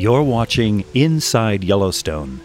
You're 0.00 0.22
watching 0.22 0.82
Inside 0.94 1.62
Yellowstone. 1.62 2.40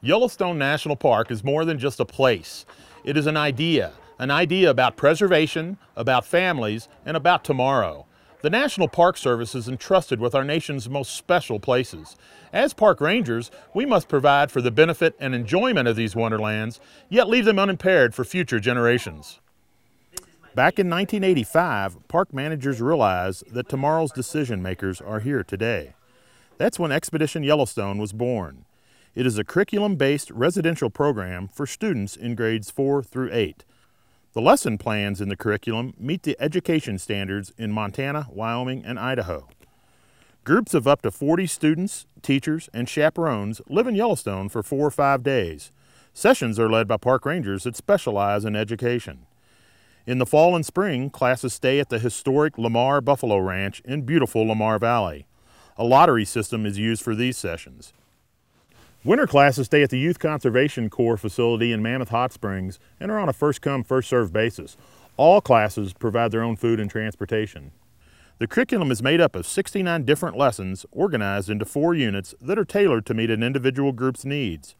Yellowstone 0.00 0.58
National 0.58 0.94
Park 0.94 1.32
is 1.32 1.42
more 1.42 1.64
than 1.64 1.76
just 1.76 1.98
a 1.98 2.04
place. 2.04 2.64
It 3.02 3.16
is 3.16 3.26
an 3.26 3.36
idea, 3.36 3.94
an 4.20 4.30
idea 4.30 4.70
about 4.70 4.96
preservation, 4.96 5.76
about 5.96 6.24
families, 6.24 6.88
and 7.04 7.16
about 7.16 7.42
tomorrow. 7.42 8.06
The 8.42 8.50
National 8.50 8.86
Park 8.86 9.16
Service 9.16 9.56
is 9.56 9.68
entrusted 9.68 10.20
with 10.20 10.36
our 10.36 10.44
nation's 10.44 10.88
most 10.88 11.16
special 11.16 11.58
places. 11.58 12.14
As 12.52 12.72
park 12.72 13.00
rangers, 13.00 13.50
we 13.74 13.84
must 13.84 14.06
provide 14.06 14.52
for 14.52 14.60
the 14.62 14.70
benefit 14.70 15.16
and 15.18 15.34
enjoyment 15.34 15.88
of 15.88 15.96
these 15.96 16.14
wonderlands, 16.14 16.78
yet 17.08 17.28
leave 17.28 17.44
them 17.44 17.58
unimpaired 17.58 18.14
for 18.14 18.22
future 18.22 18.60
generations. 18.60 19.40
Back 20.54 20.78
in 20.78 20.88
1985, 20.88 22.08
park 22.08 22.32
managers 22.32 22.80
realized 22.80 23.52
that 23.52 23.68
tomorrow's 23.68 24.10
decision 24.10 24.62
makers 24.62 25.00
are 25.00 25.20
here 25.20 25.44
today. 25.44 25.94
That's 26.56 26.78
when 26.78 26.90
Expedition 26.90 27.42
Yellowstone 27.42 27.98
was 27.98 28.12
born. 28.12 28.64
It 29.14 29.26
is 29.26 29.38
a 29.38 29.44
curriculum 29.44 29.96
based 29.96 30.30
residential 30.30 30.90
program 30.90 31.48
for 31.48 31.66
students 31.66 32.16
in 32.16 32.34
grades 32.34 32.70
4 32.70 33.02
through 33.02 33.30
8. 33.32 33.64
The 34.32 34.40
lesson 34.40 34.78
plans 34.78 35.20
in 35.20 35.28
the 35.28 35.36
curriculum 35.36 35.94
meet 35.98 36.22
the 36.22 36.36
education 36.40 36.98
standards 36.98 37.52
in 37.58 37.70
Montana, 37.70 38.26
Wyoming, 38.30 38.84
and 38.84 38.98
Idaho. 38.98 39.48
Groups 40.44 40.72
of 40.72 40.88
up 40.88 41.02
to 41.02 41.10
40 41.10 41.46
students, 41.46 42.06
teachers, 42.22 42.70
and 42.72 42.88
chaperones 42.88 43.60
live 43.68 43.86
in 43.86 43.94
Yellowstone 43.94 44.48
for 44.48 44.62
four 44.62 44.86
or 44.86 44.90
five 44.90 45.22
days. 45.22 45.72
Sessions 46.14 46.58
are 46.58 46.70
led 46.70 46.88
by 46.88 46.96
park 46.96 47.26
rangers 47.26 47.64
that 47.64 47.76
specialize 47.76 48.44
in 48.44 48.56
education. 48.56 49.26
In 50.08 50.16
the 50.16 50.24
fall 50.24 50.56
and 50.56 50.64
spring, 50.64 51.10
classes 51.10 51.52
stay 51.52 51.78
at 51.80 51.90
the 51.90 51.98
historic 51.98 52.56
Lamar 52.56 53.02
Buffalo 53.02 53.36
Ranch 53.36 53.80
in 53.84 54.06
beautiful 54.06 54.40
Lamar 54.46 54.78
Valley. 54.78 55.26
A 55.76 55.84
lottery 55.84 56.24
system 56.24 56.64
is 56.64 56.78
used 56.78 57.02
for 57.02 57.14
these 57.14 57.36
sessions. 57.36 57.92
Winter 59.04 59.26
classes 59.26 59.66
stay 59.66 59.82
at 59.82 59.90
the 59.90 59.98
Youth 59.98 60.18
Conservation 60.18 60.88
Corps 60.88 61.18
facility 61.18 61.72
in 61.72 61.82
Mammoth 61.82 62.08
Hot 62.08 62.32
Springs 62.32 62.78
and 62.98 63.10
are 63.10 63.18
on 63.18 63.28
a 63.28 63.34
first 63.34 63.60
come, 63.60 63.84
first 63.84 64.08
served 64.08 64.32
basis. 64.32 64.78
All 65.18 65.42
classes 65.42 65.92
provide 65.92 66.30
their 66.30 66.42
own 66.42 66.56
food 66.56 66.80
and 66.80 66.90
transportation. 66.90 67.72
The 68.38 68.46
curriculum 68.46 68.90
is 68.90 69.02
made 69.02 69.20
up 69.20 69.36
of 69.36 69.46
69 69.46 70.06
different 70.06 70.38
lessons 70.38 70.86
organized 70.90 71.50
into 71.50 71.66
four 71.66 71.94
units 71.94 72.34
that 72.40 72.58
are 72.58 72.64
tailored 72.64 73.04
to 73.04 73.12
meet 73.14 73.28
an 73.28 73.42
individual 73.42 73.92
group's 73.92 74.24
needs. 74.24 74.74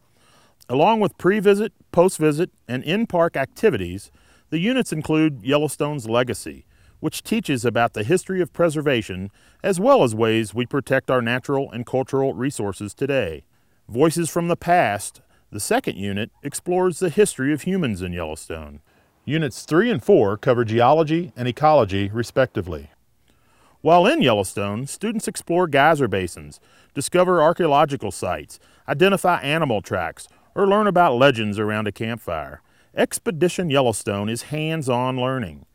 Along 0.71 1.01
with 1.01 1.19
pre 1.19 1.39
visit, 1.39 1.75
post 1.93 2.17
visit, 2.17 2.51
and 2.67 2.83
in 2.83 3.07
park 3.07 3.37
activities, 3.37 4.11
the 4.51 4.59
units 4.59 4.93
include 4.93 5.43
Yellowstone's 5.43 6.09
Legacy, 6.09 6.65
which 7.01 7.23
teaches 7.23 7.65
about 7.65 7.93
the 7.93 8.03
history 8.03 8.41
of 8.41 8.53
preservation 8.53 9.31
as 9.63 9.79
well 9.79 10.03
as 10.03 10.15
ways 10.15 10.55
we 10.55 10.67
protect 10.67 11.11
our 11.11 11.23
natural 11.23 11.71
and 11.71 11.87
cultural 11.87 12.35
resources 12.35 12.95
today. 12.95 13.45
Voices 13.89 14.31
from 14.31 14.49
the 14.49 14.57
Past, 14.57 15.21
the 15.51 15.61
second 15.61 15.97
unit, 15.97 16.31
explores 16.43 16.99
the 16.99 17.11
history 17.11 17.53
of 17.53 17.63
humans 17.63 18.03
in 18.03 18.13
Yellowstone. 18.13 18.81
Units 19.25 19.63
3 19.65 19.91
and 19.91 20.03
4 20.03 20.37
cover 20.39 20.65
geology 20.65 21.33
and 21.37 21.47
ecology, 21.47 22.09
respectively. 22.09 22.91
While 23.81 24.07
in 24.07 24.23
Yellowstone, 24.23 24.87
students 24.87 25.29
explore 25.29 25.69
geyser 25.69 26.09
basins, 26.09 26.59
discover 26.95 27.41
archaeological 27.41 28.11
sites, 28.11 28.59
identify 28.89 29.41
animal 29.41 29.83
tracks, 29.83 30.29
or 30.55 30.67
learn 30.67 30.89
about 30.89 31.17
legends 31.17 31.59
around 31.59 31.87
a 31.87 31.93
campfire. 31.93 32.61
Expedition 32.97 33.69
Yellowstone 33.69 34.31
is 34.31 34.43
hands 34.45 34.89
on 34.89 35.21
learning. 35.21 35.67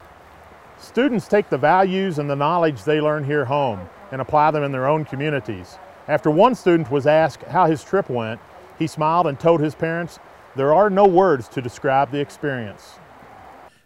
Students 0.79 1.27
take 1.27 1.47
the 1.49 1.59
values 1.59 2.17
and 2.17 2.27
the 2.27 2.35
knowledge 2.35 2.83
they 2.83 2.99
learn 2.99 3.23
here 3.23 3.45
home 3.45 3.87
and 4.11 4.19
apply 4.19 4.49
them 4.49 4.63
in 4.63 4.71
their 4.71 4.87
own 4.87 5.05
communities. 5.05 5.77
After 6.07 6.31
one 6.31 6.55
student 6.55 6.89
was 6.89 7.05
asked 7.05 7.43
how 7.43 7.67
his 7.67 7.83
trip 7.83 8.09
went, 8.09 8.41
he 8.79 8.87
smiled 8.87 9.27
and 9.27 9.39
told 9.39 9.61
his 9.61 9.75
parents, 9.75 10.17
There 10.55 10.73
are 10.73 10.89
no 10.89 11.05
words 11.05 11.47
to 11.49 11.61
describe 11.61 12.09
the 12.09 12.19
experience. 12.19 12.95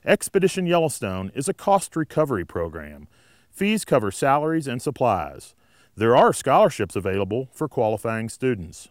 Expedition 0.06 0.66
Yellowstone 0.66 1.30
is 1.36 1.50
a 1.50 1.54
cost 1.54 1.98
recovery 1.98 2.46
program. 2.46 3.10
Fees 3.52 3.84
cover 3.84 4.10
salaries 4.10 4.68
and 4.68 4.82
supplies. 4.82 5.54
There 5.98 6.16
are 6.16 6.32
scholarships 6.32 6.96
available 6.96 7.50
for 7.52 7.68
qualifying 7.68 8.30
students. 8.30 8.88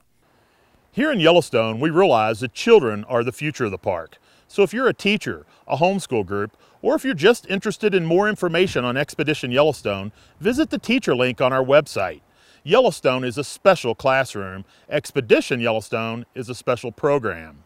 Here 0.96 1.12
in 1.12 1.20
Yellowstone, 1.20 1.78
we 1.78 1.90
realize 1.90 2.40
that 2.40 2.54
children 2.54 3.04
are 3.04 3.22
the 3.22 3.30
future 3.30 3.66
of 3.66 3.70
the 3.70 3.76
park. 3.76 4.16
So 4.48 4.62
if 4.62 4.72
you're 4.72 4.88
a 4.88 4.94
teacher, 4.94 5.44
a 5.68 5.76
homeschool 5.76 6.24
group, 6.24 6.56
or 6.80 6.94
if 6.94 7.04
you're 7.04 7.12
just 7.12 7.46
interested 7.50 7.94
in 7.94 8.06
more 8.06 8.30
information 8.30 8.82
on 8.82 8.96
Expedition 8.96 9.50
Yellowstone, 9.50 10.10
visit 10.40 10.70
the 10.70 10.78
teacher 10.78 11.14
link 11.14 11.42
on 11.42 11.52
our 11.52 11.62
website. 11.62 12.22
Yellowstone 12.64 13.24
is 13.24 13.36
a 13.36 13.44
special 13.44 13.94
classroom. 13.94 14.64
Expedition 14.88 15.60
Yellowstone 15.60 16.24
is 16.34 16.48
a 16.48 16.54
special 16.54 16.90
program. 16.90 17.58